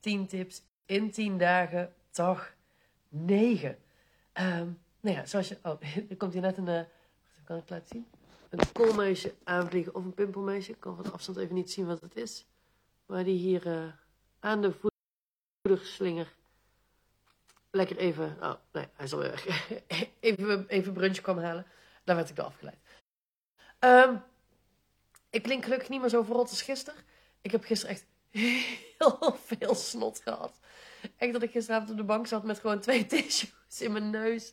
[0.00, 2.54] 10 tips in 10 dagen, dag
[3.08, 3.78] 9.
[4.34, 5.58] Um, nou ja, zoals je...
[5.62, 5.80] Oh,
[6.10, 6.68] er komt hier net een...
[6.68, 6.80] Uh,
[7.44, 8.06] kan ik laten zien?
[8.50, 10.70] Een koolmeisje aanvliegen of een pimpelmeisje.
[10.70, 12.46] Ik kan van afstand even niet zien wat het is.
[13.06, 13.92] Maar die hier uh,
[14.40, 14.72] aan de
[15.62, 16.34] voederslinger
[17.70, 18.36] lekker even...
[18.40, 19.68] Oh, nee, hij is alweer weg.
[20.20, 21.66] even, even brunch kwam halen.
[22.04, 22.78] Daar werd ik door afgeleid.
[23.80, 24.22] Um,
[25.30, 27.00] ik klink gelukkig niet meer zo verrot als gisteren.
[27.40, 30.60] Ik heb gisteren echt heel veel snot gehad.
[31.16, 34.52] Echt dat ik gisteravond op de bank zat met gewoon twee tissues in mijn neus.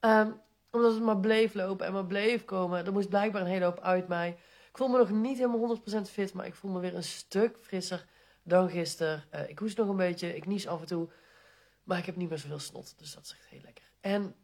[0.00, 2.86] Um, omdat het maar bleef lopen en maar bleef komen.
[2.86, 4.28] Er moest blijkbaar een hele hoop uit mij.
[4.68, 7.56] Ik voel me nog niet helemaal 100% fit, maar ik voel me weer een stuk
[7.60, 8.06] frisser
[8.42, 9.24] dan gisteren.
[9.34, 11.08] Uh, ik hoest nog een beetje, ik nies af en toe.
[11.82, 13.84] Maar ik heb niet meer zoveel snot, dus dat is echt heel lekker.
[14.00, 14.34] En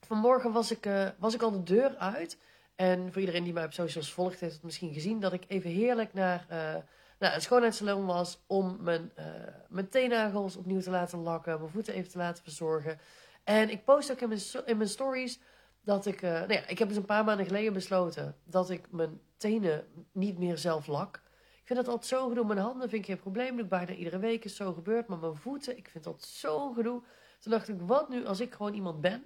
[0.00, 2.38] vanmorgen was ik, uh, was ik al de deur uit.
[2.74, 5.70] En voor iedereen die mij op socials volgt, heeft het misschien gezien dat ik even
[5.70, 6.74] heerlijk naar, uh,
[7.18, 9.24] naar een schoonheidssalon was om mijn, uh,
[9.68, 12.98] mijn teennagels opnieuw te laten lakken, mijn voeten even te laten verzorgen.
[13.44, 15.40] En ik post ook in mijn, in mijn stories
[15.80, 18.90] dat ik, uh, nou ja, ik heb dus een paar maanden geleden besloten dat ik
[18.90, 21.22] mijn tenen niet meer zelf lak.
[21.60, 22.46] Ik vind dat altijd zo gedoe.
[22.46, 23.56] Mijn handen vind ik geen probleem.
[23.56, 25.06] Dat bijna iedere week is zo gebeurd.
[25.06, 27.02] Maar mijn voeten, ik vind dat zo gedoe.
[27.38, 29.24] Toen dacht ik, wat nu als ik gewoon iemand ben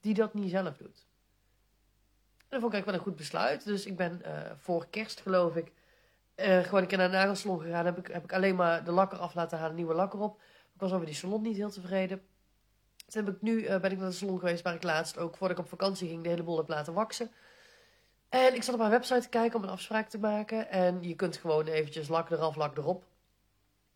[0.00, 1.06] die dat niet zelf doet?
[2.48, 3.64] dat vond ik wel een goed besluit.
[3.64, 5.72] Dus ik ben uh, voor kerst, geloof ik,
[6.36, 7.84] uh, gewoon een keer naar de nagelsalon gegaan.
[7.84, 10.40] Heb ik, heb ik alleen maar de lakker af laten halen, nieuwe lakker op.
[10.74, 12.22] Ik was over die salon niet heel tevreden.
[13.06, 15.36] Toen heb ik nu, uh, ben ik naar de salon geweest waar ik laatst ook,
[15.36, 17.30] voordat ik op vakantie ging, de hele boel heb laten waksen.
[18.28, 20.70] En ik zat op mijn website te kijken om een afspraak te maken.
[20.70, 23.04] En je kunt gewoon eventjes lak eraf, lak erop.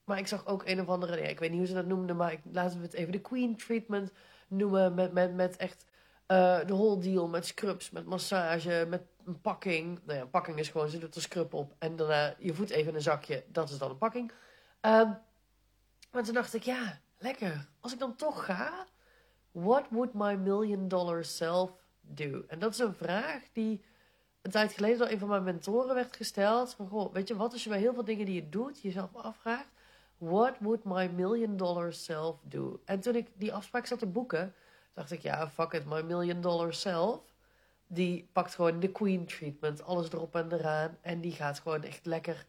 [0.04, 2.32] Maar ik zag ook een of andere, ik weet niet hoe ze dat noemden, maar
[2.32, 4.12] ik, laten we het even de Queen Treatment
[4.48, 4.94] noemen.
[4.94, 5.84] Met, met, met echt
[6.28, 10.00] uh, de whole deal met scrubs, met massage, met een pakking.
[10.04, 12.88] Nou ja, een pakking is gewoon, doet er scrub op en daarna je voet even
[12.88, 13.44] in een zakje.
[13.48, 14.32] Dat is dan een pakking.
[14.80, 15.18] Um,
[16.12, 17.68] maar toen dacht ik, ja, lekker.
[17.80, 18.86] Als ik dan toch ga,
[19.52, 22.44] what would my million dollar self do?
[22.46, 23.84] En dat is een vraag die
[24.42, 26.74] een tijd geleden door een van mijn mentoren werd gesteld.
[26.74, 29.14] Van, goh, weet je, wat als je bij heel veel dingen die je doet, jezelf
[29.14, 29.68] afvraagt,
[30.18, 32.80] what would my million dollar self do?
[32.84, 34.54] En toen ik die afspraak zat te boeken
[34.94, 37.20] dacht ik, ja, fuck it, my million dollar self.
[37.92, 40.98] Die pakt gewoon de queen treatment, alles erop en eraan.
[41.00, 42.46] En die gaat gewoon echt lekker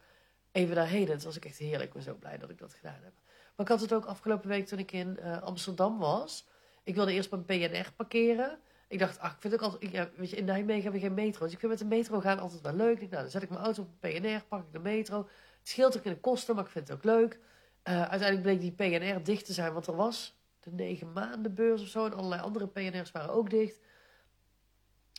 [0.51, 1.05] even daarheen.
[1.05, 1.83] En het was ik echt heerlijk.
[1.83, 3.13] Ik ben zo blij dat ik dat gedaan heb.
[3.55, 6.47] Maar ik had het ook afgelopen week toen ik in uh, Amsterdam was.
[6.83, 8.59] Ik wilde eerst mijn PNR parkeren.
[8.87, 9.91] Ik dacht, ach, ik vind ook altijd...
[9.91, 11.43] Ja, weet je, in Nijmegen hebben we geen metro.
[11.43, 12.99] Dus ik vind met de metro gaan altijd wel leuk.
[12.99, 15.17] Nou, dan zet ik mijn auto op PNR, pak ik de metro.
[15.59, 17.39] Het scheelt ook in de kosten, maar ik vind het ook leuk.
[17.83, 21.81] Uh, uiteindelijk bleek die PNR dicht te zijn, want er was de negen maanden beurs
[21.81, 22.05] of zo.
[22.05, 23.79] En allerlei andere PNR's waren ook dicht.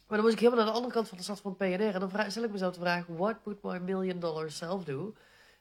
[0.06, 1.94] Maar dan moest ik helemaal naar de andere kant van de stad van PNR.
[1.94, 5.14] En dan stel ik mezelf de vraag, what would my million dollar self do?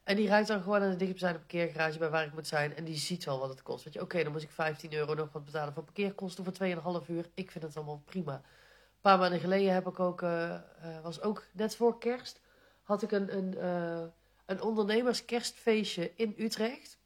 [0.03, 2.75] En die rijdt dan gewoon naar de dichtstbijzijnde parkeergarage bij waar ik moet zijn.
[2.75, 3.83] En die ziet wel wat het kost.
[3.83, 6.53] Weet je, oké, dan moet ik 15 euro nog wat betalen voor parkeerkosten voor
[7.03, 7.29] 2,5 uur.
[7.33, 8.33] Ik vind het allemaal prima.
[8.33, 8.41] Een
[9.01, 10.55] paar maanden geleden heb ik ook, uh,
[11.03, 12.39] was ook net voor kerst,
[12.83, 14.07] had ik een, een, uh,
[14.45, 16.99] een ondernemerskerstfeestje in Utrecht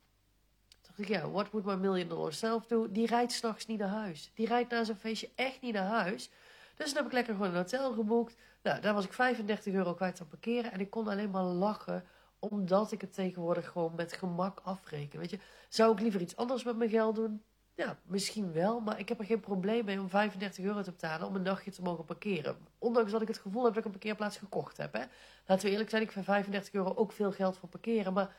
[0.97, 2.91] dacht ik, ja, what would my million dollar self do?
[2.91, 4.31] Die rijdt s'nachts niet naar huis.
[4.34, 6.29] Die rijdt na zo'n feestje echt niet naar huis.
[6.75, 8.36] Dus dan heb ik lekker gewoon een hotel geboekt.
[8.63, 10.72] Nou, daar was ik 35 euro kwijt aan parkeren.
[10.72, 12.03] En ik kon alleen maar lachen,
[12.40, 15.19] omdat ik het tegenwoordig gewoon met gemak afreken.
[15.19, 17.44] Weet je, zou ik liever iets anders met mijn geld doen?
[17.75, 21.28] Ja, misschien wel, maar ik heb er geen probleem mee om 35 euro te betalen
[21.28, 22.58] om een dagje te mogen parkeren.
[22.78, 24.94] Ondanks dat ik het gevoel heb dat ik een parkeerplaats gekocht heb.
[24.94, 25.03] Hè.
[25.46, 28.35] Laten we eerlijk zijn, ik vind 35 euro ook veel geld voor parkeren, maar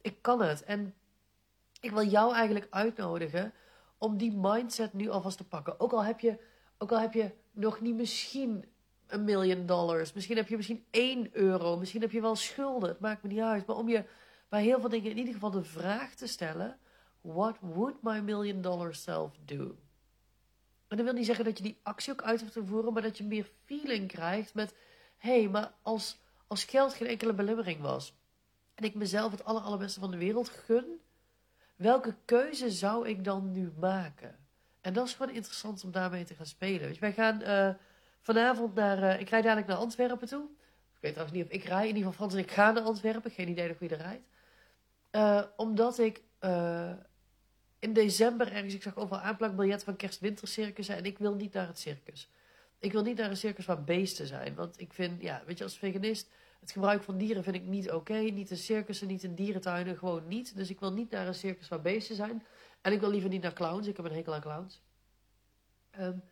[0.00, 0.64] ik kan het.
[0.64, 0.94] En
[1.80, 3.52] ik wil jou eigenlijk uitnodigen
[3.98, 5.80] om die mindset nu alvast te pakken.
[5.80, 6.38] Ook al heb je,
[6.82, 8.64] ook al heb je nog niet misschien
[9.06, 10.12] een miljoen dollars.
[10.12, 11.76] Misschien heb je misschien 1 euro.
[11.76, 12.88] Misschien heb je wel schulden.
[12.88, 13.66] Het maakt me niet uit.
[13.66, 14.04] Maar om je
[14.48, 16.78] bij heel veel dingen in ieder geval de vraag te stellen:
[17.20, 19.76] What would my million dollar self do?
[20.88, 23.02] En dat wil niet zeggen dat je die actie ook uit hoeft te voeren, maar
[23.02, 24.74] dat je meer feeling krijgt met:
[25.16, 28.14] hé, hey, maar als, als geld geen enkele belemmering was
[28.74, 31.00] en ik mezelf het aller, allerbeste van de wereld gun,
[31.76, 34.39] welke keuze zou ik dan nu maken?
[34.80, 36.88] En dat is gewoon interessant om daarmee te gaan spelen.
[36.88, 37.68] Dus wij gaan uh,
[38.20, 38.98] vanavond naar.
[38.98, 40.44] Uh, ik rijd dadelijk naar Antwerpen toe.
[40.94, 41.88] Ik weet trouwens niet of ik rij.
[41.88, 43.30] In ieder geval Frans ik ga naar Antwerpen.
[43.30, 44.24] Geen idee nog wie er rijdt.
[45.12, 46.22] Uh, omdat ik
[47.78, 48.74] in december ergens.
[48.74, 50.88] Ik zag overal aanplakbiljet van kerst-wintercircus.
[50.88, 52.30] En ik wil niet naar het circus.
[52.78, 54.54] Ik wil niet naar een circus waar beesten zijn.
[54.54, 56.30] Want ik vind, ja, weet je, als veganist
[56.60, 58.14] het gebruik van dieren vind ik niet oké.
[58.18, 60.56] Niet in circussen, niet in dierentuinen, gewoon niet.
[60.56, 62.42] Dus ik wil niet naar een circus waar beesten zijn.
[62.80, 63.86] En ik wil liever niet naar clowns.
[63.86, 64.80] Ik heb een hekel aan clowns.
[66.00, 66.22] Um,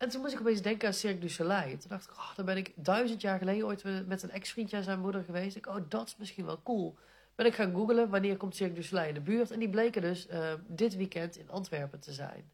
[0.00, 1.78] en toen moest ik opeens denken aan Cirque du Soleil.
[1.78, 4.82] Toen dacht ik, oh, dan ben ik duizend jaar geleden ooit met een ex-vriendje aan
[4.82, 5.56] zijn moeder geweest.
[5.56, 6.96] Ik, oh, dat is misschien wel cool.
[7.34, 9.50] ben ik gaan googlen wanneer komt Cirque du Soleil in de buurt.
[9.50, 12.50] En die bleken dus uh, dit weekend in Antwerpen te zijn.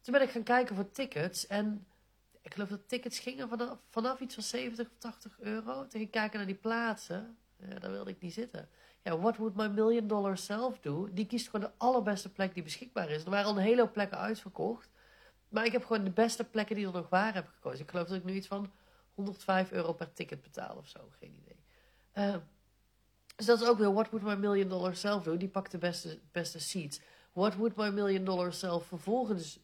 [0.00, 1.46] Toen ben ik gaan kijken voor tickets.
[1.46, 1.86] En
[2.42, 3.48] ik geloof dat tickets gingen
[3.90, 5.80] vanaf, iets van 70 of 80 euro.
[5.80, 7.36] Toen ging kijken naar die plaatsen.
[7.68, 8.68] Ja, daar wilde ik niet zitten.
[9.02, 11.08] Ja, what would my million dollar self do?
[11.12, 13.24] Die kiest gewoon de allerbeste plek die beschikbaar is.
[13.24, 14.90] Er waren al een hele hoop plekken uitverkocht.
[15.48, 17.80] Maar ik heb gewoon de beste plekken die er nog waren heb gekozen.
[17.80, 18.70] Ik geloof dat ik nu iets van
[19.14, 21.00] 105 euro per ticket betaal of zo.
[21.18, 21.56] Geen idee.
[22.14, 22.36] Uh,
[23.36, 25.36] dus dat is ook weer What Would My Million Dollar Self do?
[25.36, 27.00] Die pakt de beste, beste seats.
[27.32, 29.60] What Would My Million Dollar Self vervolgens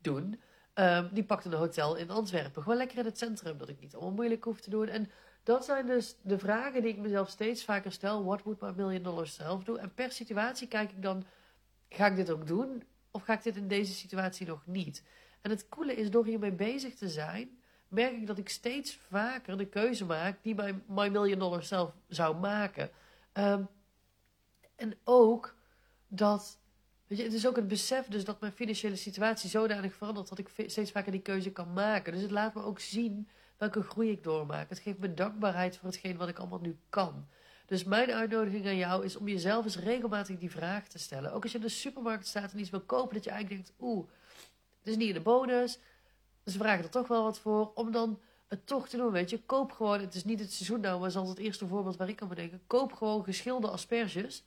[0.00, 0.40] doen?
[0.74, 2.62] Um, die pakt een hotel in Antwerpen.
[2.62, 4.88] Gewoon lekker in het centrum, dat ik niet allemaal moeilijk hoef te doen.
[4.88, 5.10] En
[5.44, 8.24] dat zijn dus de vragen die ik mezelf steeds vaker stel.
[8.24, 9.74] What would my million dollar self do?
[9.74, 11.24] En per situatie kijk ik dan,
[11.88, 12.82] ga ik dit ook doen?
[13.10, 15.02] Of ga ik dit in deze situatie nog niet?
[15.40, 17.58] En het coole is, door hiermee bezig te zijn,
[17.88, 21.92] merk ik dat ik steeds vaker de keuze maak die mijn my million dollar self
[22.08, 22.90] zou maken.
[23.32, 23.68] Um,
[24.76, 25.54] en ook
[26.08, 26.58] dat,
[27.06, 30.38] weet je, het is ook het besef dus dat mijn financiële situatie zodanig verandert dat
[30.38, 32.12] ik steeds vaker die keuze kan maken.
[32.12, 34.68] Dus het laat me ook zien welke groei ik doormaak.
[34.68, 37.26] Het geeft me dankbaarheid voor hetgeen wat ik allemaal nu kan.
[37.66, 41.32] Dus mijn uitnodiging aan jou is om jezelf eens regelmatig die vraag te stellen.
[41.32, 43.80] Ook als je in de supermarkt staat en iets wil kopen, dat je eigenlijk denkt,
[43.80, 44.06] oeh,
[44.78, 45.78] het is niet in de bonus.
[46.44, 47.72] Ze vragen er toch wel wat voor.
[47.74, 49.42] Om dan het toch te doen, weet je.
[49.42, 52.22] Koop gewoon, het is niet het seizoen nou, maar zoals het eerste voorbeeld waar ik
[52.22, 52.62] aan bedenken.
[52.66, 54.44] Koop gewoon geschilde asperges,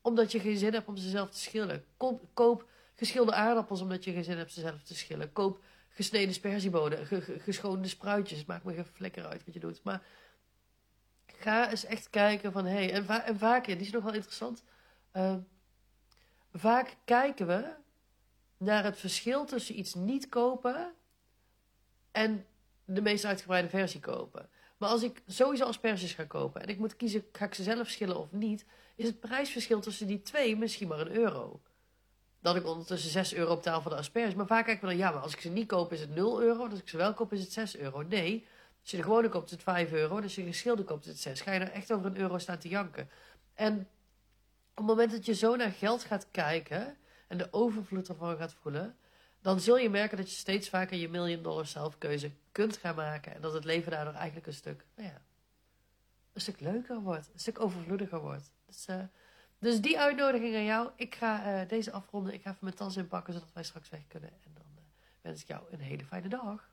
[0.00, 1.84] omdat je geen zin hebt om ze zelf te schillen.
[1.96, 5.32] Koop, koop geschilde aardappels, omdat je geen zin hebt ze zelf te schillen.
[5.32, 5.64] Koop
[5.96, 7.06] gesneden sperziebonen,
[7.40, 8.44] geschoonde spruitjes.
[8.44, 9.82] Maakt me geen flikker uit wat je doet.
[9.82, 10.02] Maar
[11.26, 14.12] ga eens echt kijken van, hé, hey, en, va en, vaak, die is nog wel
[14.12, 14.62] interessant.
[15.12, 15.36] Uh,
[16.52, 17.74] vaak kijken we
[18.56, 20.94] naar het verschil tussen iets niet kopen
[22.12, 22.46] en
[22.84, 24.48] de meest uitgebreide versie kopen.
[24.76, 27.88] Maar als ik sowieso asperges ga kopen en ik moet kiezen, ga ik ze zelf
[27.88, 28.64] schillen of niet,
[28.96, 31.60] is het prijsverschil tussen die twee misschien maar een euro.
[32.46, 34.34] Dat ik ondertussen 6 euro betaal voor de asperges.
[34.34, 36.42] Maar vaak kijken we dan, ja, maar als ik ze niet koop is het 0
[36.42, 36.68] euro.
[36.68, 38.02] Als ik ze wel koop is het 6 euro.
[38.02, 38.46] Nee,
[38.80, 40.20] als je de gewone koopt is het 5 euro.
[40.20, 41.40] Als je de geschilde koopt is het 6.
[41.40, 43.10] Ga je er echt over een euro staan te janken.
[43.54, 43.78] En
[44.70, 46.96] op het moment dat je zo naar geld gaat kijken
[47.28, 48.96] en de overvloed ervan gaat voelen,
[49.40, 53.34] dan zul je merken dat je steeds vaker je million dollar zelfkeuze kunt gaan maken.
[53.34, 55.22] En dat het leven daardoor eigenlijk een stuk, nou ja,
[56.32, 57.30] een stuk leuker wordt.
[57.32, 58.50] Een stuk overvloediger wordt.
[58.66, 59.02] Dus, uh,
[59.66, 60.90] dus die uitnodiging aan jou.
[60.96, 62.34] Ik ga uh, deze afronden.
[62.34, 64.30] Ik ga even mijn tas inpakken zodat wij straks weg kunnen.
[64.30, 64.80] En dan uh,
[65.20, 66.70] wens ik jou een hele fijne dag.